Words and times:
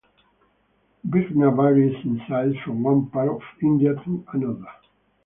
Bigha 1.07 1.51
varies 1.55 1.93
in 2.05 2.21
size 2.27 2.55
from 2.65 2.81
one 2.81 3.05
part 3.11 3.29
of 3.29 3.41
India 3.61 3.93
to 3.93 4.25
another. 4.33 4.65